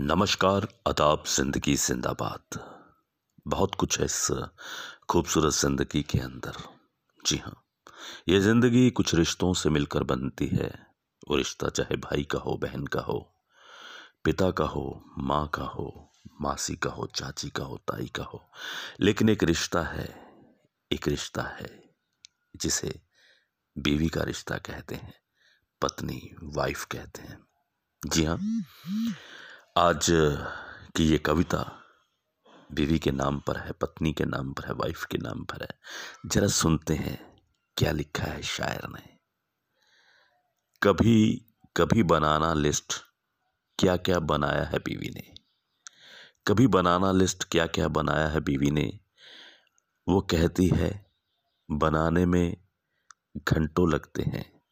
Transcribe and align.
नमस्कार 0.00 0.66
अदाब 0.86 1.22
ज़िंदगी, 1.26 1.74
जिंदाबाद। 1.76 2.58
बहुत 3.46 3.74
कुछ 3.74 3.98
है 3.98 4.04
इस 4.04 4.26
खूबसूरत 5.08 5.52
ज़िंदगी 5.52 6.02
के 6.02 6.18
अंदर। 6.18 6.56
जी 7.26 7.36
हाँ 7.36 7.54
ये 8.28 8.40
ज़िंदगी 8.40 8.90
कुछ 8.90 9.14
रिश्तों 9.14 9.54
से 9.54 9.70
मिलकर 9.70 10.02
बनती 10.02 10.46
है। 10.46 10.68
वो 11.28 11.36
रिश्ता 11.36 11.68
चाहे 11.68 11.96
भाई 11.96 12.24
का 12.24 12.38
हो, 12.38 12.56
बहन 12.56 12.86
का 12.86 13.00
हो, 13.00 13.18
पिता 14.24 14.50
का 14.50 14.64
हो, 14.64 15.04
माँ 15.18 15.46
का 15.48 15.64
हो, 15.64 16.12
मासी 16.40 16.76
का 16.76 16.90
हो, 16.90 17.06
चाची 17.06 17.50
का 17.50 17.64
हो, 17.64 17.76
ताई 17.76 18.06
का 18.06 18.24
हो। 18.24 18.42
लेकिन 19.00 19.28
एक 19.28 19.42
रिश्ता 19.42 19.82
है, 19.82 20.08
एक 20.92 21.08
रिश्ता 21.08 21.42
है, 21.42 21.70
जिसे 22.56 23.00
बीवी 23.78 24.08
का 24.08 24.22
रिश्ता 24.22 24.58
कहते 24.58 24.94
हैं, 24.94 25.14
पत्नी 25.82 26.20
वाइफ 26.42 26.84
कहते 26.84 27.22
हैं। 27.22 27.38
जी 28.02 28.24
हाँ। 28.24 28.38
आज, 29.78 30.06
की 30.96 31.04
ये 31.04 31.18
कविता 31.18 31.82
बीवी 32.72 32.98
के 32.98 33.10
नाम 33.10 33.40
पर 33.40 33.56
है, 33.56 33.72
पत्नी 33.72 34.12
के 34.12 34.24
नाम 34.24 34.52
पर 34.52 34.64
है 34.64 34.72
वाइफ 34.72 35.04
के 35.04 35.18
नाम 35.18 35.44
पर 35.44 35.62
है, 35.62 35.68
जरा 36.26 36.46
सुनते 36.46 36.94
हैं 36.94 37.42
क्या 37.76 37.92
लिखा 37.92 38.24
है 38.24 38.42
शायर 38.42 38.88
ने। 38.88 39.18
कभी 40.82 41.46
कभी 41.76 42.02
बनाना 42.02 42.54
लिस्ट 42.54 42.92
क्या 43.78 43.96
क्या 43.96 44.18
बनाया 44.18 44.64
है 44.64 44.78
बीवी 44.78 45.10
ने। 45.10 45.34
कभी 46.46 46.66
बनाना 46.66 47.12
लिस्ट 47.12 47.44
क्या 47.44 47.66
क्या 47.66 47.88
बनाया 47.88 48.28
है 48.28 48.40
बीवी 48.40 48.70
ने। 48.70 49.00
वो 50.08 50.20
कहती 50.20 50.68
है, 50.68 51.10
बनाने 51.70 52.26
में 52.26 52.56
घंटों 53.36 53.92
लगते 53.92 54.22
हैं 54.22 54.62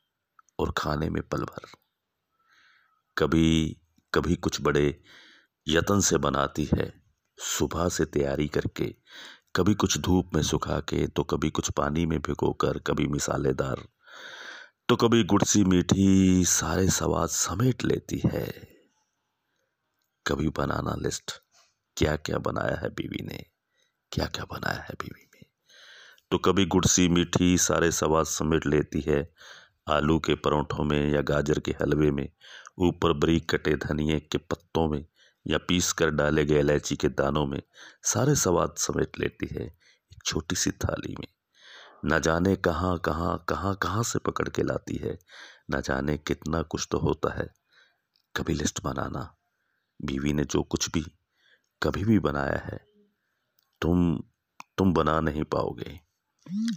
और 0.58 0.72
खाने 0.76 1.10
में 1.10 1.28
पल 1.28 1.44
भर 1.44 1.66
कभी 3.18 3.80
कभी 4.14 4.36
कुछ 4.36 4.60
बड़े 4.60 4.86
यत्न 5.66 6.00
से 6.00 6.18
बनाती 6.18 6.68
है। 6.74 6.92
सुबह 7.38 7.88
से 7.88 8.04
तैयारी 8.06 8.48
करके, 8.48 8.94
कभी 9.56 9.74
कुछ 9.74 9.98
धूप 9.98 10.34
में 10.34 10.42
सुखा 10.42 10.78
के 10.80 11.06
तो 11.06 11.22
कभी 11.24 11.50
कुछ 11.50 11.70
पानी 11.70 12.04
में 12.06 12.18
भिगो 12.18 12.52
कर, 12.52 12.78
कभी 12.78 13.06
मिसालेदार 13.06 13.86
तो 14.88 14.96
कभी 14.96 15.22
गुड़सी 15.24 15.64
मीठी, 15.64 16.44
सारे 16.44 16.88
सवाद 16.90 17.28
समेट 17.28 17.84
लेती 17.84 18.20
है। 18.24 18.46
कभी 20.26 20.48
बनाना 20.48 20.94
लिस्ट 20.98 21.32
क्या 21.96 22.16
क्या 22.16 22.38
बनाया 22.38 22.76
है 22.80 22.88
बीवी 22.90 23.24
ने 23.24 23.44
क्या 24.12 24.26
क्या 24.26 24.44
बनाया 24.44 24.80
है 24.80 24.94
बीवी 25.00 25.24
ने 25.24 25.46
तो 26.30 26.38
कभी 26.38 26.64
गुड़सी 26.66 27.08
मीठी, 27.08 27.56
सारे 27.58 27.90
सवाद 27.92 28.26
समेट 28.26 28.66
लेती 28.66 29.00
है, 29.00 29.32
आलू 29.88 30.18
के 30.18 30.34
परोठों 30.34 30.84
में 30.84 31.12
या 31.12 31.20
गाजर 31.22 31.58
के 31.58 31.72
हलवे 31.80 32.10
में 32.10 32.28
ऊपर 32.78 33.12
बरीक 33.12 33.50
कटे 33.50 33.74
धनिए 33.76 34.18
के 34.20 34.38
पत्तों 34.38 34.88
में 34.88 35.04
या 35.46 35.58
पीस 35.58 35.92
कर 35.92 36.10
डाले 36.10 36.44
गए 36.44 36.58
इलायची 36.60 36.96
के 36.96 37.08
दानों 37.08 37.46
में 37.46 37.62
सारे 38.02 38.34
स्वाद 38.34 38.74
समेट 38.78 39.18
लेती 39.20 39.48
है 39.52 39.64
एक 39.64 40.22
छोटी 40.26 40.56
सी 40.56 40.70
थाली 40.70 41.14
में। 41.20 41.26
न 42.04 42.20
जाने 42.20 42.54
कहाँ 42.56 42.98
कहाँ 42.98 43.44
कहाँ 43.48 43.74
कहाँ 43.82 44.02
से 44.02 44.18
पकड़ 44.18 44.48
के 44.48 44.62
लाती 44.62 44.96
है। 44.96 45.18
न 45.70 45.80
जाने 45.80 46.16
कितना 46.18 46.62
कुछ 46.62 46.88
तो 46.90 46.98
होता 46.98 47.32
है। 47.34 47.48
कभी 48.34 48.54
लिस्ट 48.54 48.82
बनाना, 48.82 49.36
बीवी 50.00 50.32
ने 50.32 50.44
जो 50.44 50.62
कुछ 50.62 50.90
भी, 50.90 51.04
कभी 51.82 52.04
भी 52.04 52.18
बनाया 52.18 52.58
है, 52.64 52.78
तुम 53.82 54.22
तुम 54.78 54.92
बना 54.92 55.20
नहीं 55.20 55.44
पाओगे। 55.44 56.00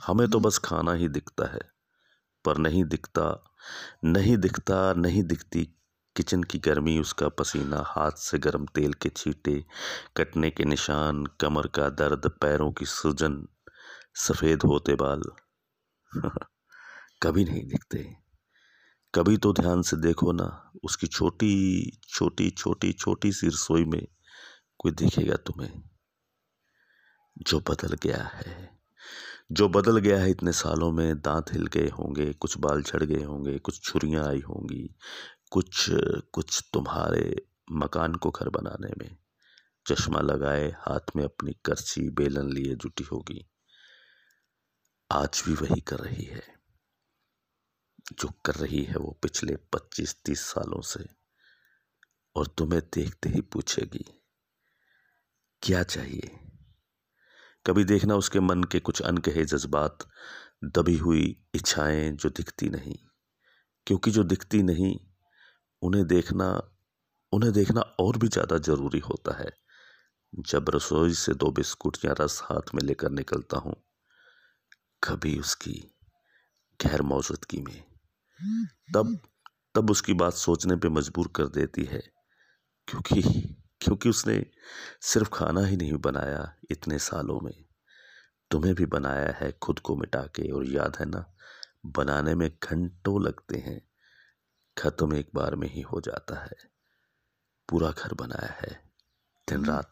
हमें 0.05 0.29
तो 0.29 0.39
बस 0.39 0.57
खाना 0.57 0.93
ही 0.93 1.07
दिखता 1.07 1.45
है, 1.53 1.61
पर 2.45 2.57
नहीं 2.57 2.83
दिखता 2.83 3.53
नहीं 4.05 4.37
दिखता, 4.37 4.93
नहीं 4.93 5.23
दिखती 5.23 5.67
किचन 6.17 6.43
की 6.43 6.59
गर्मी, 6.59 6.99
उसका 6.99 7.29
पसीना 7.29 7.83
हाथ 7.87 8.11
से 8.11 8.39
गर्म 8.39 8.65
तेल 8.65 8.93
के 8.93 9.09
छींटे, 9.09 9.65
कटने 10.17 10.49
के 10.49 10.65
निशान, 10.65 11.25
कमर 11.25 11.67
का 11.67 11.89
दर्द, 11.89 12.27
पैरों 12.41 12.71
की 12.71 12.85
सूजन, 12.85 13.47
सफ़ेद 14.15 14.63
होते 14.63 14.95
बाल। 14.95 15.21
कभी 17.23 17.45
नहीं 17.45 17.67
दिखते। 17.67 18.15
कभी 19.15 19.37
तो 19.37 19.53
ध्यान 19.53 19.81
से 19.81 19.97
देखो 19.97 20.31
ना, 20.31 20.71
उसकी 20.83 21.07
छोटी 21.07 21.91
छोटी 22.09 22.49
छोटी 22.49 22.93
छोटी 22.93 23.31
सी 23.31 23.47
रसोई 23.47 23.85
में 23.85 24.07
कोई 24.77 24.91
दिखेगा 24.91 25.35
तुम्हें। 25.35 25.81
जो 27.37 27.59
बदल 27.59 27.97
गया 28.03 28.23
है। 28.23 28.77
जो 29.51 29.69
बदल 29.69 29.97
गया 29.97 30.19
है 30.19 30.29
इतने 30.29 30.51
सालों 30.51 30.91
में, 30.91 31.21
दांत 31.21 31.53
हिल 31.53 31.67
गए 31.67 31.89
होंगे, 31.89 32.33
कुछ 32.33 32.57
बाल 32.57 32.81
झड़ 32.81 33.03
गए 33.03 33.23
होंगे, 33.23 33.59
कुछ 33.59 33.81
छुरियाँ 33.81 34.27
आई 34.27 34.39
होंगी 34.39 34.95
कुछ 35.51 35.89
कुछ 36.33 36.69
तुम्हारे 36.73 37.47
मकान 37.71 38.15
को 38.15 38.31
घर 38.31 38.49
बनाने 38.49 38.93
में। 38.97 39.17
चश्मा 39.87 40.19
लगाए, 40.19 40.67
हाथ 40.69 41.15
में 41.15 41.23
अपनी 41.23 41.53
करछी 41.65 42.09
बेलन 42.09 42.53
लिए 42.53 42.75
जुटी 42.75 43.03
होगी। 43.03 43.49
आज 45.11 45.43
भी 45.45 45.53
वही 45.53 45.81
कर 45.81 45.99
रही 45.99 46.23
है। 46.23 46.43
जो 48.13 48.27
कर 48.45 48.55
रही 48.55 48.83
है 48.83 48.95
वो 48.95 49.19
पिछले 49.21 49.55
पच्चीस, 49.55 50.23
तीस 50.25 50.39
सालों 50.39 50.81
से। 50.81 51.05
और 52.35 52.47
तुम्हें 52.47 52.81
देखते 52.93 53.29
ही 53.29 53.41
पूछेगी, 53.41 54.05
क्या 55.61 55.83
चाहिए? 55.83 56.39
कभी 57.65 57.83
देखना 57.83 58.15
उसके 58.15 58.39
मन 58.39 58.63
के 58.63 58.79
कुछ 58.79 59.01
अनकहे 59.01 59.45
जज्बात, 59.45 59.97
दबी 60.63 60.97
हुई 60.97 61.43
इच्छाएँ 61.53 62.11
जो 62.11 62.29
दिखती 62.29 62.69
नहीं। 62.69 62.95
क्योंकि 63.87 64.11
जो 64.11 64.23
दिखती 64.23 64.63
नहीं 64.63 64.99
उन्हें 65.81 66.05
देखना 66.07 66.49
उन्हें 67.33 67.51
देखना 67.53 67.81
और 67.99 68.17
भी 68.17 68.27
ज़्यादा 68.29 68.57
ज़रूरी 68.59 68.99
होता 69.01 69.37
है। 69.37 69.51
जब 70.33 70.69
रसोई 70.75 71.13
से 71.15 71.33
दो 71.35 71.51
बिस्कुट 71.51 71.97
या 72.05 72.13
रस 72.21 72.41
हाथ 72.43 72.73
में 72.75 72.81
लेकर 72.83 73.11
निकलता 73.11 73.57
हूँ, 73.57 73.75
कभी 75.03 75.37
उसकी 75.39 75.73
गैर 76.79 77.01
मौजूदगी 77.03 77.61
में। 77.61 77.83
तब 78.95 79.17
तब 79.75 79.91
उसकी 79.91 80.13
बात 80.15 80.33
सोचने 80.35 80.75
पे 80.77 80.89
मजबूर 80.89 81.29
कर 81.35 81.47
देती 81.49 81.83
है, 81.85 82.01
क्योंकि 82.87 83.21
क्योंकि 83.81 84.09
उसने 84.09 84.45
सिर्फ़ 85.03 85.29
खाना 85.33 85.65
ही 85.65 85.77
नहीं 85.77 85.97
बनाया 86.01 86.53
इतने 86.71 86.99
सालों 87.01 87.39
में। 87.41 87.53
तुम्हें 88.51 88.73
भी 88.75 88.85
बनाया 88.87 89.31
है 89.39 89.51
खुद 89.63 89.79
को 89.81 89.95
मिटा 89.95 90.21
के, 90.35 90.51
और 90.51 90.67
याद 90.67 90.97
है 90.99 91.05
ना, 91.05 91.25
बनाने 91.87 92.35
में 92.35 92.49
घंटों 92.63 93.21
लगते 93.23 93.57
हैं। 93.59 93.81
खत्म 94.77 95.15
एक 95.15 95.29
बार 95.35 95.55
में 95.55 95.69
ही 95.69 95.81
हो 95.81 96.01
जाता 96.01 96.43
है। 96.43 96.71
पूरा 97.69 97.91
घर 97.91 98.13
बनाया 98.13 98.53
है। 98.53 98.91
दिन 99.49 99.65
रात 99.65 99.91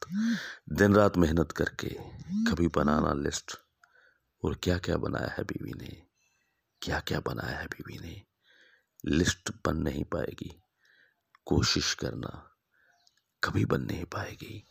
दिन 0.70 0.96
रात 0.96 1.18
मेहनत 1.18 1.52
करके 1.52 1.90
कभी 2.52 2.68
बनाना 2.68 3.14
लिस्ट 3.14 3.58
और 4.46 4.60
क्या 4.64 4.78
क्या 4.78 4.98
बनाया 4.98 5.28
है 5.28 5.44
बीवी 5.44 5.72
ने? 5.72 6.08
क्या 6.82 7.00
क्या 7.00 7.20
बनाया 7.20 7.58
है 7.58 7.68
बीवी 7.68 7.98
ने? 7.98 8.24
लिस्ट 9.06 9.52
बन 9.66 9.78
नहीं 9.78 10.04
पाएगी। 10.04 10.62
कोशिश 11.46 11.94
करना 11.94 12.56
कभी 13.44 13.66
बन 13.66 13.82
नहीं 13.82 14.06
पाएगी। 14.06 14.68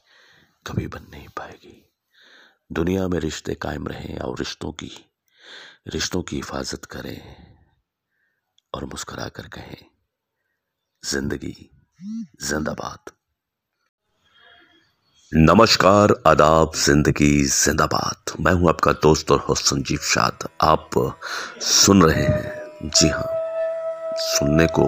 कभी 0.66 0.86
बन 0.86 1.06
नहीं 1.10 1.28
पाएगी। 1.28 1.92
दुनिया 2.72 3.08
में 3.08 3.20
रिश्ते 3.20 3.54
कायम 3.54 3.88
रहें 3.88 4.19
और 4.19 4.38
रिश्तों 4.38 4.72
की 4.72 5.12
रिश्तों 5.86 6.22
की 6.22 6.36
हिफाजत 6.36 6.84
करें 6.84 7.54
और 8.74 8.84
मुस्करा 8.84 9.28
कर 9.28 9.48
कहें 9.48 9.94
ज़िंदगी। 11.12 11.70
जिंदाबाद। 12.48 13.10
नमस्कार, 15.34 16.15
आदाब, 16.26 16.72
ज़िंदगी, 16.76 17.44
जिंदाबाद। 17.44 18.32
मैं 18.41 18.53
हूँ 18.53 18.69
आपका 18.69 18.92
दोस्त 18.92 19.31
और 19.31 19.38
होस्ट 19.38 19.65
संजीव 19.65 19.98
शाद। 19.98 20.48
आप 20.62 20.91
सुन 21.60 22.03
रहे 22.03 22.22
हैं, 22.22 22.62
जी 22.84 23.09
हाँ 23.09 23.28
सुनने 24.16 24.66
को 24.66 24.87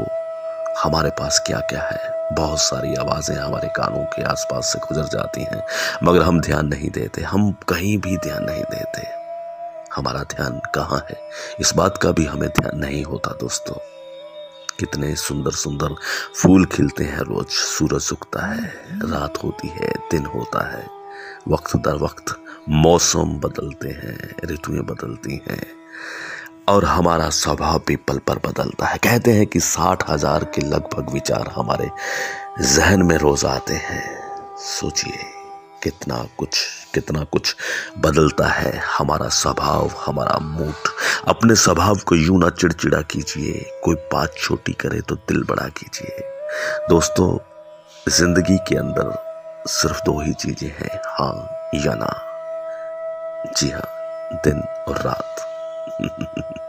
हमारे 0.82 1.10
पास 1.10 1.42
क्या 1.46 1.60
क्या 1.60 1.82
है? 1.82 2.34
बहुत 2.34 2.58
सारी 2.58 2.94
आवाज़ें 2.94 3.36
हमारे 3.36 3.68
कानों 3.68 4.04
के 4.04 4.22
आसपास 4.22 4.72
से 4.72 4.78
गुजर 4.78 5.04
जाती 5.04 5.40
हैं, 5.40 5.62
मगर 6.02 6.22
हम 6.22 6.40
ध्यान 6.40 6.66
नहीं 6.66 6.90
देते, 6.90 7.22
हम 7.22 7.52
कहीं 7.52 7.98
भी 7.98 8.16
ध्यान 8.16 8.44
नहीं 8.44 8.62
देते। 8.62 9.06
हमारा 9.94 10.22
ध्यान 10.22 10.60
कहाँ 10.74 11.06
है? 11.10 11.20
इस 11.60 11.74
बात 11.74 11.98
का 11.98 12.12
भी 12.12 12.24
हमें 12.24 12.48
ध्यान 12.48 12.78
नहीं 12.78 13.04
होता, 13.04 13.30
दोस्तों। 13.30 13.95
कितने 14.78 15.14
सुंदर 15.16 15.50
सुंदर 15.50 15.94
फूल 16.34 16.64
खिलते 16.66 17.04
हैं 17.04 17.20
रोज। 17.20 17.46
सूरज 17.46 18.08
उगता 18.12 18.46
है, 18.46 18.66
रात 18.92 19.44
होती 19.44 19.68
है, 19.68 19.92
दिन 20.10 20.26
होता 20.26 20.70
है। 20.72 20.86
वक्त 21.48 21.76
दर 21.76 21.94
वक्त 21.94 22.36
मौसम 22.68 23.38
बदलते 23.38 23.88
हैं, 23.88 24.30
ऋतुएँ 24.44 24.80
बदलती 24.80 25.42
हैं। 25.50 25.66
और 26.68 26.84
हमारा 26.84 27.30
स्वभाव 27.30 27.82
भी 27.86 27.96
पल 27.96 28.18
पर 28.18 28.38
बदलता 28.38 28.86
है। 28.86 28.98
कहते 28.98 29.32
हैं 29.32 29.46
कि 29.46 29.60
साठ 29.60 30.10
हज़ार 30.10 30.44
के 30.44 30.60
लगभग 30.60 31.10
विचार 31.12 31.52
हमारे 31.56 31.90
जहन 32.60 33.02
में 33.02 33.16
रोज 33.16 33.44
आते 33.44 33.74
हैं। 33.74 34.04
सोचिए। 34.58 35.35
कितना 35.86 36.28
कुछ 36.38 36.58
कितना 36.94 37.24
कुछ 37.24 37.56
बदलता 37.98 38.46
है। 38.46 38.82
हमारा 38.98 39.28
स्वभाव, 39.28 39.90
हमारा 40.06 40.38
मूड। 40.38 40.74
अपने 41.28 41.54
स्वभाव 41.54 41.96
को 41.96 42.14
यूँ 42.14 42.38
ना 42.38 42.50
चिड़चिड़ा 42.50 43.00
कीजिए। 43.00 43.80
कोई 43.84 43.94
बात 43.94 44.34
छोटी 44.38 44.72
करे 44.72 45.00
तो 45.00 45.14
दिल 45.14 45.42
बड़ा 45.42 45.68
कीजिए। 45.68 46.20
दोस्तों, 46.88 47.38
ज़िंदगी 48.08 48.56
के 48.58 48.76
अंदर 48.76 49.14
सिर्फ़ 49.68 49.98
दो 49.98 50.20
ही 50.20 50.32
चीज़ें 50.32 50.68
हैं 50.68 51.00
हाँ 51.06 51.48
या 51.74 51.94
ना। 51.94 52.22
जी 53.56 53.70
हाँ 53.70 54.38
दिन 54.44 54.60
और 54.88 55.02
रात। 55.02 55.36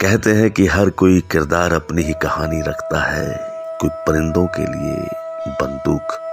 कहते 0.00 0.30
हैं 0.30 0.50
कि 0.50 0.66
हर 0.66 0.90
कोई 0.90 1.20
किरदार 1.20 1.72
अपनी 1.72 2.02
ही 2.02 2.12
कहानी 2.12 2.62
रखता 2.62 3.02
है। 3.02 3.48
कोई 3.80 3.90
परिंदों 3.90 4.46
के 4.46 4.62
लिए 4.62 5.08
बंदूक 5.48 6.27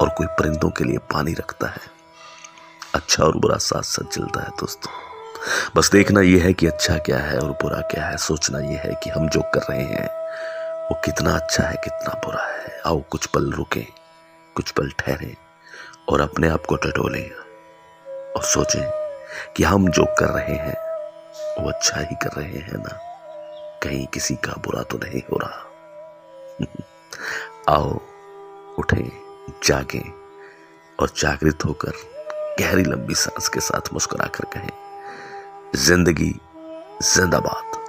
और 0.00 0.08
कोई 0.08 0.26
परिंदों 0.26 0.70
के 0.70 0.84
लिए 0.84 0.98
पानी 0.98 1.34
रखता 1.34 1.66
है। 1.66 2.00
अच्छा 2.94 3.24
और 3.24 3.36
बुरा 3.36 3.56
साथ 3.56 3.82
साथ 3.82 4.04
चलता 4.04 4.42
है 4.42 4.48
दोस्तों। 4.48 4.92
बस 5.76 5.90
देखना 5.90 6.20
यह 6.20 6.44
है 6.44 6.52
कि 6.52 6.66
अच्छा 6.66 6.98
क्या 6.98 7.18
है 7.18 7.38
और 7.38 7.50
बुरा 7.50 7.80
क्या 7.80 8.06
है। 8.06 8.16
सोचना 8.16 8.58
यह 8.58 8.80
है 8.84 9.00
कि 9.02 9.10
हम 9.10 9.28
जो 9.28 9.40
कर 9.40 9.60
रहे 9.60 9.82
हैं, 9.82 10.08
वो 10.84 11.00
कितना 11.04 11.34
अच्छा 11.36 11.64
है, 11.64 11.76
कितना 11.76 12.20
बुरा 12.24 12.46
है। 12.46 12.80
आओ 12.86 13.00
कुछ 13.10 13.26
पल 13.26 13.52
रुकें, 13.52 13.86
कुछ 14.54 14.70
पल 14.70 14.90
ठहरें 14.90 15.36
और 16.08 16.20
अपने 16.20 16.48
आप 16.48 16.66
को 16.66 16.76
टटोलें 16.76 17.30
और 18.32 18.42
सोचें 18.42 18.90
कि 19.56 19.62
हम 19.62 19.88
जो 19.88 20.04
कर 20.04 20.28
रहे 20.28 20.54
हैं, 20.54 20.90
वो 21.62 21.68
अच्छा 21.70 22.00
ही 22.00 22.14
कर 22.14 22.40
रहे 22.40 22.58
हैं 22.58 22.78
ना। 22.78 22.98
कहीं 23.82 24.06
किसी 24.06 24.34
का 24.34 24.52
बुरा 24.52 24.82
तो 24.82 24.98
नहीं 24.98 25.22
हो 25.32 25.36
रहा। 25.36 25.66
आओ, 27.76 28.00
उठें। 28.78 29.29
जागें 29.64 30.10
और 30.98 31.12
जागृत 31.16 31.64
होकर 31.64 31.92
गहरी 32.60 32.84
लंबी 32.84 33.14
सांस 33.14 33.48
के 33.48 33.60
साथ 33.60 33.92
मुस्कुराकर 33.92 34.44
कहें 34.54 34.70
ज़िंदगी 35.76 36.32
जिंदाबाद। 37.02 37.79